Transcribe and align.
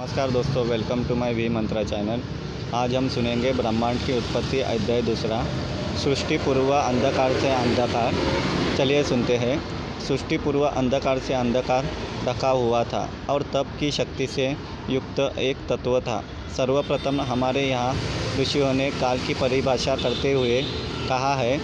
नमस्कार 0.00 0.30
दोस्तों 0.30 0.64
welcome 0.66 1.02
to 1.04 1.14
my 1.14 1.32
V 1.34 1.48
Mantra 1.48 1.82
channel 1.82 2.20
आज 2.74 2.94
हम 2.94 3.08
सुनेंगे 3.08 3.52
ब्रह्मांड 3.52 3.98
की 3.98 4.16
उत्पत्ति, 4.18 4.60
अध्याय 4.60 5.00
दूसरा। 5.02 5.42
सृष्टि 5.96 6.36
पूर्व 6.38 6.70
अंधकार 6.72 7.32
से 7.32 7.50
अंधकार। 7.50 8.14
चलिए 8.76 9.02
सुनते 9.04 9.36
हैं। 9.36 9.58
सृष्टि 10.00 10.38
पूर्व 10.38 10.64
अंधकार 10.64 11.18
से 11.18 11.34
अंधकार 11.34 11.86
ढका 12.26 12.50
हुआ 12.50 12.84
था 12.84 13.08
और 13.30 13.42
तप 13.42 13.76
की 13.80 13.90
शक्ति 13.90 14.26
से 14.26 14.48
युक्त 14.90 15.20
एक 15.38 15.66
तत्व 15.68 16.00
था। 16.00 16.22
सर्वप्रथम 16.56 17.20
हमारे 17.20 17.68
यहाँ 17.68 17.94
ऋषियों 18.40 18.72
ने 18.74 18.90
काल 18.90 19.18
की 19.18 19.34
परिभाषा 19.34 19.96
करते 19.96 20.32
हुए 20.32 20.62
कहा 21.08 21.34
है, 21.34 21.60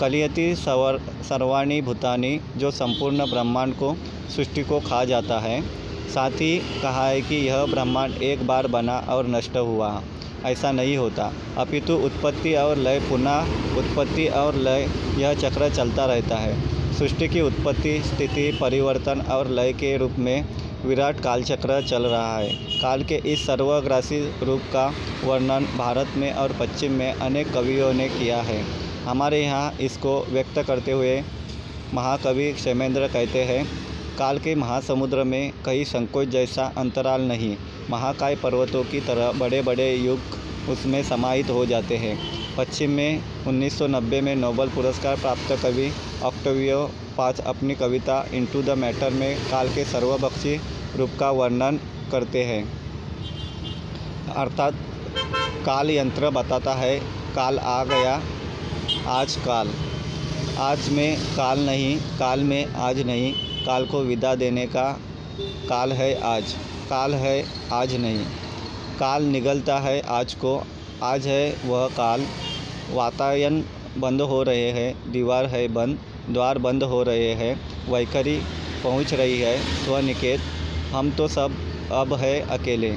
कलियति 0.00 0.54
सवर, 0.56 1.00
सर्वाणी 1.22 1.82
भूतानी, 1.82 2.38
जो 2.56 2.70
संपूर्ण 2.70 3.30
ब्रह्मांड 3.30 3.74
को, 3.74 3.96
सृष्टि 4.36 4.62
को 4.62 4.80
खा 4.80 5.04
जाता 5.04 5.38
है। 5.40 5.85
साथ 6.06 6.30
ही 6.30 6.58
कहा 6.82 7.08
है 7.08 7.20
कि 7.20 7.36
यह 7.36 7.64
ब्रह्मांड 7.64 8.22
एक 8.22 8.46
बार 8.46 8.66
बना 8.66 8.98
और 9.08 9.26
नष्ट 9.26 9.56
हुआ। 9.56 10.02
ऐसा 10.44 10.72
नहीं 10.72 10.96
होता। 10.96 11.32
अपितु 11.58 11.94
उत्पत्ति 11.96 12.54
और 12.54 12.76
लय 12.76 13.00
पुनः 13.00 13.76
उत्पत्ति 13.78 14.26
और 14.26 14.54
लय, 14.54 14.88
यह 15.18 15.34
चक्र 15.34 15.70
चलता 15.70 16.06
रहता 16.06 16.36
है। 16.36 16.76
सृष्टि 16.94 17.28
की 17.28 17.40
उत्पत्ति, 17.40 18.02
स्थिति, 18.06 18.58
परिवर्तन 18.60 19.20
और 19.20 19.50
लय 19.50 19.72
के 19.72 19.96
रूप 19.96 20.12
में 20.18 20.44
विराट 20.84 21.20
कालचक्र 21.20 21.86
चल 21.86 22.02
रहा 22.02 22.38
है। 22.38 22.52
काल 22.54 23.04
के 23.04 23.14
इस 23.14 23.46
सर्वग्रासी 23.46 24.20
रूप 24.42 24.60
का 24.60 24.92
वर्णन 25.24 25.64
भारत 25.78 26.08
में 26.16 26.32
और 26.32 26.52
पश्चिम 26.52 26.92
में 26.92 27.12
अनेक 27.12 27.52
कवियों 27.52 27.92
ने 27.92 28.08
किया 28.08 28.42
है। 28.42 28.64
हमारे 29.04 29.42
यहाँ 29.42 29.72
इसको 29.80 30.26
व्यक्त 30.30 30.62
करते 30.62 30.92
हुए 30.92 31.22
महाकवि 31.94 32.52
क्षेमेंद्र 32.52 33.08
कहते 33.08 33.42
हैं 33.42 33.66
काल 34.18 34.38
के 34.38 34.54
महासमुद्र 34.54 35.24
में 35.24 35.52
कहीं 35.64 35.84
संकोच 35.84 36.28
जैसा 36.28 36.72
अंतराल 36.78 37.22
नहीं। 37.22 37.56
महाकाय 37.90 38.36
पर्वतों 38.36 38.84
की 38.84 39.00
तरह 39.00 39.32
बड़े 39.32 39.62
बड़े 39.62 39.94
युग 39.96 40.18
उसमें 40.68 41.02
समाहित 41.02 41.50
हो 41.50 41.66
जाते 41.66 41.96
हैं। 41.96 42.16
पश्चिम 42.56 42.90
में 42.90 43.22
1990 43.46 44.20
में 44.20 44.36
नोबल 44.36 44.68
पुरस्कार 44.68 45.16
प्राप्त 45.16 45.52
कवि 45.62 45.90
ऑक्टोवियो 46.22 46.90
पाच 47.16 47.40
अपनी 47.40 47.74
कविता 47.74 48.26
इनटू 48.32 48.62
द 48.62 48.70
मैटर 48.70 49.10
में 49.10 49.36
काल 49.50 49.68
के 49.68 49.84
सर्वभक्षी 49.84 50.60
रूप 50.96 51.10
का 51.20 51.30
वर्णन 51.30 51.80
करते 52.12 52.44
हैं। 52.44 52.62
अर्थात 54.36 54.74
काल 55.66 55.90
यंत्र 55.90 56.30
बताता 56.30 56.74
है, 56.74 56.98
काल 57.34 57.58
आ 57.58 57.84
गया, 57.84 58.22
आज 59.08 59.36
काल। 59.36 59.70
आज 60.58 60.88
में 60.88 61.16
काल 61.16 61.66
नहीं, 61.66 61.96
काल 62.18 62.40
में 62.40 62.64
आज 62.66 63.00
नहीं। 63.06 63.55
काल 63.66 63.86
को 63.86 64.00
विदा 64.00 64.34
देने 64.34 64.66
का 64.66 65.00
काल 65.68 65.92
है 65.92 66.20
आज। 66.22 66.52
काल 66.90 67.14
है 67.14 67.44
आज 67.72 67.94
नहीं। 67.96 68.24
काल 68.98 69.22
निगलता 69.22 69.78
है 69.78 70.00
आज 70.08 70.34
को। 70.34 70.52
आज 71.02 71.26
है 71.26 71.56
वह 71.64 71.86
काल। 71.88 72.26
वातायन 72.90 73.64
बंद 73.98 74.22
हो 74.22 74.42
रहे 74.42 74.70
हैं। 74.70 75.12
दीवार 75.12 75.46
है 75.46 75.66
बंद। 75.68 75.98
द्वार 76.30 76.58
बंद 76.58 76.82
हो 76.82 77.02
रहे 77.02 77.32
हैं। 77.32 77.54
वैखरी 77.90 78.36
पहुँच 78.84 79.14
रही 79.14 79.40
है 79.40 79.58
स्वनिकेत। 79.84 80.40
हम 80.92 81.10
तो 81.10 81.28
सब 81.28 81.56
अब 81.92 82.14
है 82.14 82.40
अकेले। 82.50 82.94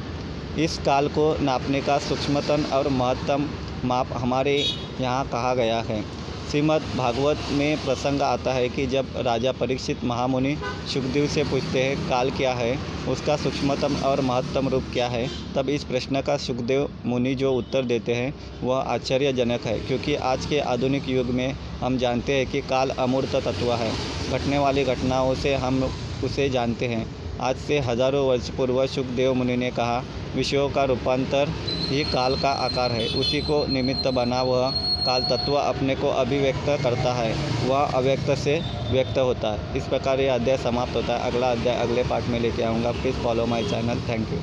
इस 0.59 0.77
काल 0.77 1.07
को 1.07 1.37
नापने 1.41 1.81
का 1.81 1.97
सूक्ष्मतम 1.97 2.65
और 2.73 2.89
महत्तम 2.89 3.49
माप 3.85 4.09
हमारे 4.13 4.57
यहाँ 5.01 5.25
कहा 5.25 5.55
गया 5.55 5.81
है। 5.81 6.18
श्रीमद् 6.51 6.97
भागवत 6.97 7.37
में 7.51 7.77
प्रसंग 7.77 8.21
आता 8.21 8.53
है 8.53 8.69
कि 8.69 8.85
जब 8.87 9.07
राजा 9.17 9.51
परीक्षित 9.51 10.03
महामुनि 10.03 10.57
सुखदेव 10.93 11.27
से 11.27 11.43
पूछते 11.43 11.83
हैं, 11.83 12.09
काल 12.09 12.31
क्या 12.31 12.53
है? 12.53 12.79
उसका 13.07 13.35
सूक्ष्मतम 13.35 13.95
और 13.95 14.21
महत्तम 14.21 14.67
रूप 14.67 14.83
क्या 14.93 15.07
है? 15.07 15.27
तब 15.55 15.69
इस 15.69 15.83
प्रश्न 15.83 16.21
का 16.21 16.37
सुखदेव 16.37 16.89
मुनि 17.05 17.35
जो 17.35 17.53
उत्तर 17.53 17.83
देते 17.83 18.13
हैं, 18.13 18.33
वह 18.63 18.77
आश्चर्यजनक 18.77 19.61
है, 19.61 19.79
क्योंकि 19.79 20.15
आज 20.15 20.45
के 20.45 20.59
आधुनिक 20.59 21.09
युग 21.09 21.27
में 21.27 21.55
हम 21.81 21.97
जानते 21.97 22.33
हैं 22.33 22.47
कि 22.47 22.61
काल 22.61 22.89
अमूर्त 22.89 23.35
तत्व 23.35 23.73
है। 23.73 23.91
घटने 24.31 24.57
वाली 24.57 24.83
घटनाओं 24.83 25.35
से 25.35 25.55
हम 25.55 25.83
उसे 26.23 26.49
जानते 26.49 26.85
हैं। 26.85 27.05
आज 27.41 27.55
से 27.55 27.79
हज़ारों 27.79 28.27
वर्ष 28.27 28.49
पूर्व 28.49 28.87
सुखदेव 28.87 29.33
मुनि 29.33 29.57
ने 29.57 29.71
कहा, 29.71 30.03
विषयों 30.35 30.69
का 30.69 30.83
रूपांतर 30.83 31.49
ही 31.89 32.03
काल 32.03 32.35
का 32.35 32.49
आकार 32.49 32.91
है। 32.91 33.07
उसी 33.07 33.41
को 33.41 33.65
निमित्त 33.67 34.07
बना 34.07 34.41
वह 34.41 34.73
काल 35.09 35.23
तत्व 35.23 35.53
अपने 35.55 35.95
को 35.95 36.09
अभिव्यक्त 36.17 36.67
करता 36.83 37.13
है। 37.13 37.31
वह 37.67 37.97
अव्यक्त 37.97 38.31
से 38.37 38.59
व्यक्त 38.91 39.17
होता 39.17 39.51
है। 39.51 39.77
इस 39.77 39.87
प्रकार 39.87 40.19
यह 40.19 40.33
अध्याय 40.33 40.57
समाप्त 40.57 40.95
होता 40.95 41.17
है। 41.17 41.31
अगला 41.31 41.51
अध्याय 41.51 41.75
अगले 41.77 42.03
पार्ट 42.03 42.27
में 42.27 42.39
लेके 42.39 42.63
आऊँगा। 42.63 42.91
Please 42.91 43.15
follow 43.15 43.45
my 43.45 43.69
channel 43.69 44.07
thank 44.09 44.33
you 44.33 44.39